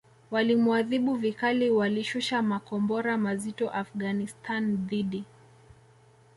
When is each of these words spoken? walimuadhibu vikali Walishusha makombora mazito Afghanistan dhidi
walimuadhibu 0.31 1.15
vikali 1.15 1.69
Walishusha 1.69 2.41
makombora 2.41 3.17
mazito 3.17 3.69
Afghanistan 3.69 4.75
dhidi 4.77 5.23